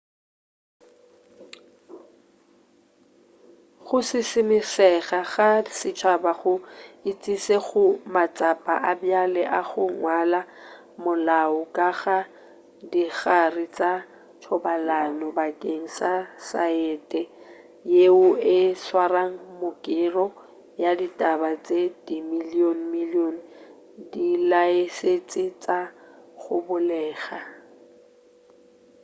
go 3.87 3.97
šišimišega 4.09 5.19
ga 5.33 5.49
setšhaba 5.79 6.31
go 6.39 6.53
išitše 7.11 7.57
go 7.67 7.83
matsapa 8.13 8.75
a 8.91 8.91
bjale 9.01 9.43
a 9.59 9.61
go 9.69 9.83
ngwala 9.95 10.41
molao 11.03 11.59
ka 11.75 11.87
ga 11.99 12.17
dikagare 12.91 13.65
tša 13.75 13.91
thobalano 14.41 15.27
bakeng 15.37 15.85
sa 15.97 16.11
saete 16.47 17.21
yeo 17.93 18.25
e 18.57 18.59
tšwara 18.81 19.23
mekero 19.59 20.25
ya 20.81 20.91
ditaba 20.99 21.49
ye 21.67 21.81
dimilion-milion 22.05 23.35
ya 23.43 23.47
dilaesentse 24.13 25.43
tša 25.63 25.79
go 26.41 26.55
bulega 26.65 27.39